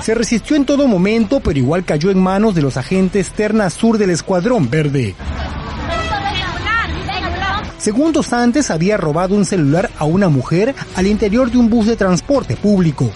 [0.00, 3.98] Se resistió en todo momento, pero igual cayó en manos de los agentes Terna Sur
[3.98, 5.14] del Escuadrón Verde.
[7.78, 11.96] Segundos antes había robado un celular a una mujer al interior de un bus de
[11.96, 13.10] transporte público.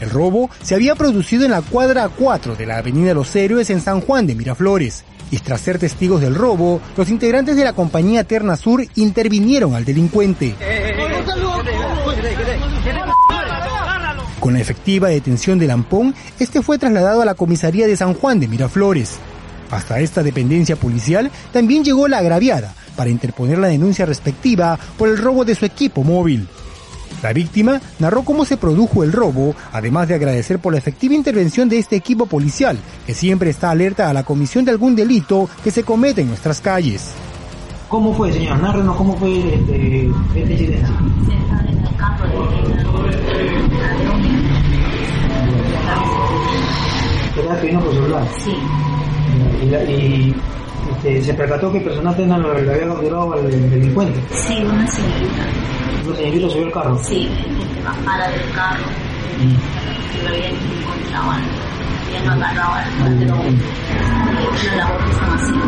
[0.00, 3.80] El robo se había producido en la cuadra 4 de la Avenida Los Héroes en
[3.80, 5.04] San Juan de Miraflores.
[5.30, 9.84] Y tras ser testigos del robo, los integrantes de la compañía Terna Sur intervinieron al
[9.84, 10.54] delincuente.
[14.40, 18.40] Con la efectiva detención de Lampón, este fue trasladado a la comisaría de San Juan
[18.40, 19.16] de Miraflores.
[19.70, 25.18] Hasta esta dependencia policial también llegó la agraviada para interponer la denuncia respectiva por el
[25.18, 26.46] robo de su equipo móvil.
[27.22, 31.70] La víctima narró cómo se produjo el robo, además de agradecer por la efectiva intervención
[31.70, 35.70] de este equipo policial, que siempre está alerta a la comisión de algún delito que
[35.70, 37.12] se comete en nuestras calles.
[37.88, 38.58] ¿Cómo fue, señor?
[38.60, 40.88] Narrenos cómo fue este, este incidente.
[47.36, 48.22] ¿Verdad que vino por celular?
[48.38, 48.56] Sí.
[49.62, 50.34] Y, la- y,
[50.96, 54.20] este, se percató que el personal Tena lo- le había capturado al delincuente.
[54.30, 55.42] Sí, una señorita.
[56.06, 56.98] Los señoritos subió al carro.
[57.02, 57.28] Sí,
[57.74, 58.84] que bajara del carro.
[60.12, 61.32] Que lo habían encontrado
[62.12, 63.40] ya no agarraba al ladrón.
[63.40, 65.64] Una labor que están haciendo.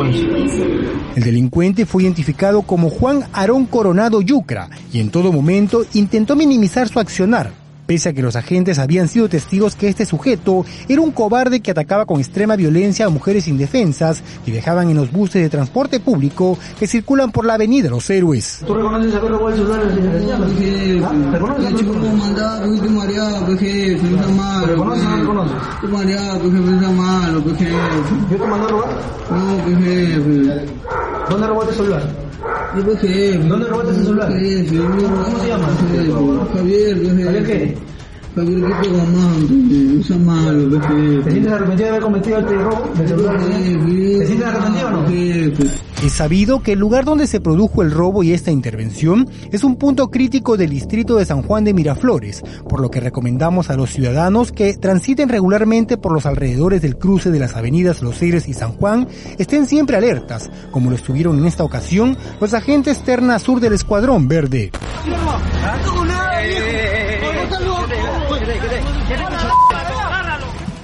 [0.00, 6.88] El delincuente fue identificado como Juan Aarón Coronado Yucra y en todo momento intentó minimizar
[6.88, 7.50] su accionar,
[7.88, 11.70] pese a que los agentes habían sido testigos que este sujeto era un cobarde que
[11.70, 16.58] atacaba con extrema violencia a mujeres indefensas que viajaban en los buses de transporte público
[16.78, 18.62] que circulan por la avenida Los Héroes.
[18.66, 19.88] ¿Tú reconoces haber robado el celular.
[32.76, 33.38] Yo jefe.
[33.38, 34.28] ¿Dónde robaste ese celular?
[34.28, 35.68] ¿Cómo se llama?
[36.54, 37.24] Javier, pues jefe.
[37.24, 37.78] ¿Javier qué?
[38.36, 38.88] Javier jefe.
[39.94, 40.80] No está malo,
[41.24, 42.82] ¿Te sientes arrepentido de haber cometido este robo?
[42.96, 43.06] ¿Te
[44.26, 45.06] sientes arrepentido o no?
[46.02, 49.74] Es sabido que el lugar donde se produjo el robo y esta intervención es un
[49.74, 53.90] punto crítico del distrito de San Juan de Miraflores, por lo que recomendamos a los
[53.90, 58.54] ciudadanos que transiten regularmente por los alrededores del cruce de las avenidas Los Héroes y
[58.54, 63.58] San Juan estén siempre alertas, como lo estuvieron en esta ocasión los agentes Terna Sur
[63.58, 64.70] del Escuadrón Verde.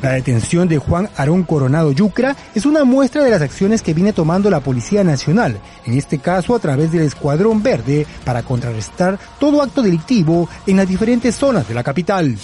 [0.05, 4.13] La detención de Juan Aarón Coronado Yucra es una muestra de las acciones que viene
[4.13, 9.63] tomando la Policía Nacional, en este caso a través del Escuadrón Verde, para contrarrestar todo
[9.63, 12.37] acto delictivo en las diferentes zonas de la capital.